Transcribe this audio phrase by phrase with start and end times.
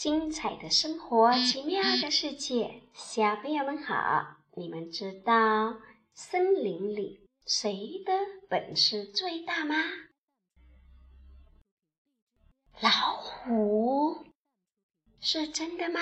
[0.00, 4.38] 精彩的生活，奇妙的世界，小朋友们好！
[4.56, 5.78] 你们知道
[6.14, 8.14] 森林里谁的
[8.48, 9.76] 本事最大吗？
[12.80, 14.24] 老虎，
[15.20, 16.00] 是真的吗？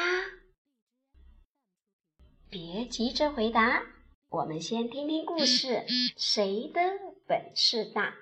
[2.48, 3.82] 别急着回答，
[4.28, 5.84] 我们先听听故事，
[6.16, 6.80] 谁的
[7.26, 8.14] 本事大？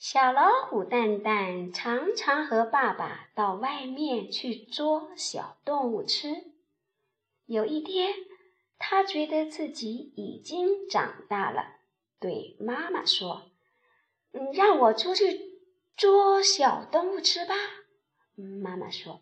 [0.00, 6.28] 小老虎蛋蛋常常和爸爸到外面去捉小动物吃。
[7.44, 8.14] 有一天，
[8.78, 11.80] 他觉得自己已经长大了，
[12.18, 13.50] 对妈妈说
[14.32, 15.38] ：“嗯，让我出去
[15.94, 17.54] 捉小动物吃吧。”
[18.64, 19.20] 妈妈说：“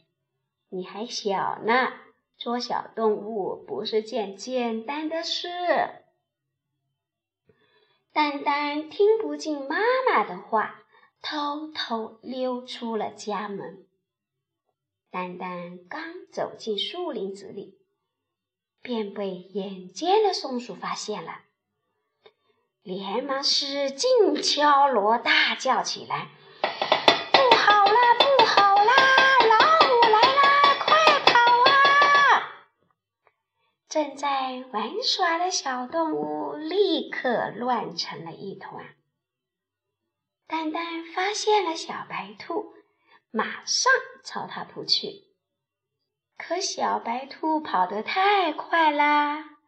[0.71, 1.93] 你还小呢，
[2.39, 5.49] 捉小动物不是件简单的事。”
[8.19, 9.77] 丹丹听不进妈
[10.11, 10.83] 妈的话，
[11.23, 13.87] 偷偷溜出了家门。
[15.09, 17.79] 丹丹刚走进树林子里，
[18.83, 21.43] 便被眼尖的松鼠发现了，
[22.83, 26.33] 连忙使劲敲锣，大叫起来
[33.99, 38.95] ：“正在玩耍的小动物立刻乱成了一团。
[40.47, 42.75] 蛋蛋发现了小白兔，
[43.33, 43.91] 马上
[44.23, 45.25] 朝它扑去。
[46.37, 49.59] 可小白兔跑得太快啦，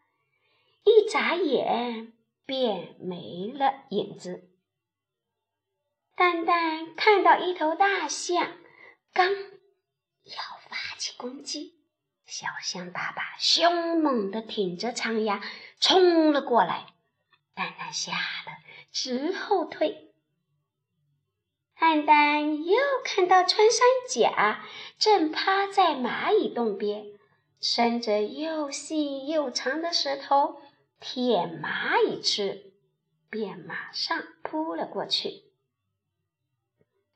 [0.85, 2.13] 一眨眼
[2.47, 4.49] 便没了影子。
[6.15, 8.57] 蛋蛋看到一头大象
[9.13, 10.37] 刚要
[10.69, 11.80] 发起攻击。
[12.31, 15.43] 小象爸爸凶猛地挺着长牙
[15.81, 16.87] 冲了过来，
[17.55, 18.53] 蛋蛋吓得
[18.93, 20.13] 直后退。
[21.77, 24.65] 蛋蛋又看到穿山甲
[24.97, 27.05] 正趴在蚂蚁洞边，
[27.61, 30.63] 伸着又细又长的舌头
[31.01, 32.75] 舔蚂蚁吃，
[33.29, 35.50] 便马上扑了过去。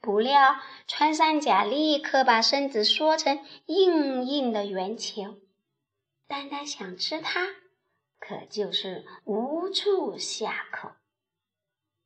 [0.04, 5.38] 不料，穿山甲立刻把身子缩成硬硬的圆球。
[6.28, 7.47] 蛋蛋想吃它，
[8.19, 10.91] 可就是无处下口。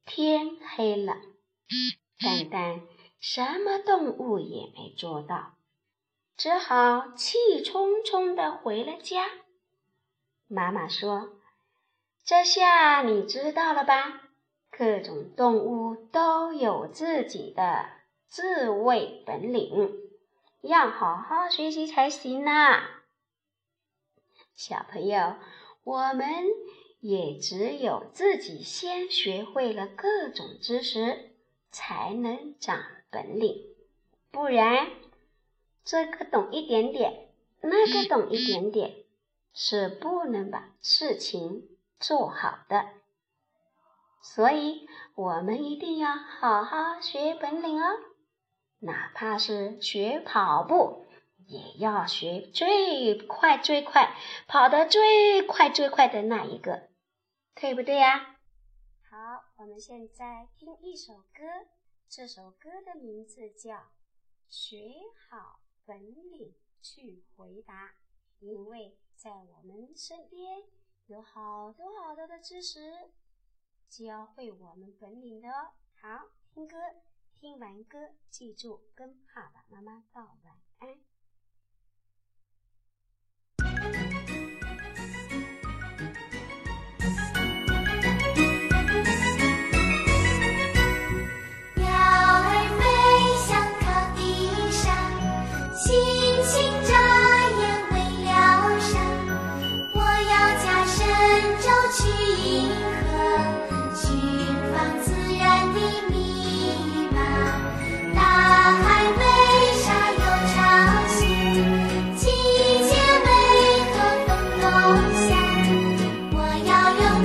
[0.06, 1.14] 天黑了，
[2.20, 2.82] 蛋蛋
[3.18, 5.56] 什么动物也没捉到，
[6.36, 9.28] 只好气冲冲地回了家。
[10.46, 11.30] 妈妈说
[12.24, 14.22] ：“这下你知道了吧？”
[14.78, 17.86] 各种动物都有自己的
[18.28, 19.92] 自卫本领，
[20.60, 22.52] 要好好学习才行呢。
[24.54, 25.34] 小朋友，
[25.82, 26.28] 我们
[27.00, 31.32] 也只有自己先学会了各种知识，
[31.72, 32.80] 才能长
[33.10, 33.64] 本领，
[34.30, 34.92] 不然
[35.84, 37.30] 这个懂一点点，
[37.62, 38.94] 那个懂一点点，
[39.52, 41.66] 是不能把事情
[41.98, 42.90] 做好的。
[44.34, 47.86] 所以，我们一定要好好学本领哦，
[48.80, 51.06] 哪怕是学跑步，
[51.46, 54.14] 也要学最快最快、
[54.46, 56.90] 跑得最快最快的那一个，
[57.54, 58.36] 对不对呀？
[59.10, 61.66] 好，我们现在听一首歌，
[62.06, 63.74] 这首歌的名字叫
[64.50, 64.76] 《学
[65.30, 67.86] 好本领去回答》，
[68.40, 70.62] 因为在我们身边
[71.06, 72.92] 有好多好多的知识。
[73.88, 75.48] 教会我们本领的。
[75.48, 76.76] 哦好听歌
[77.34, 77.98] 听完歌
[78.30, 80.96] 记住跟爸爸妈妈道晚安。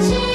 [0.09, 0.32] Christ.